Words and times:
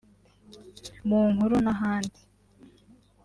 mu 1.07 1.19
nkuru 1.33 1.55
n’ahandi 1.65 2.21